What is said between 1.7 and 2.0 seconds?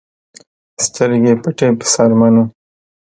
په